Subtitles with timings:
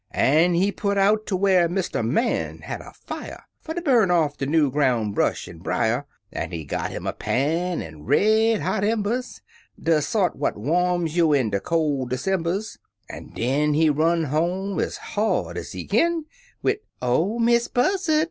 [0.09, 2.03] An' he put out ter whar Mr.
[2.03, 6.49] Man had a fier Fer ter burn off de new groun* brush an" brier, An'
[6.51, 9.41] he got 'im a pan er red hot embers,
[9.79, 12.79] De sort what warms you in de col' Decembers;
[13.11, 16.25] An' den he run home ez hard ez he kin,
[16.63, 18.19] Wid, "Oh, Miss Buzzard!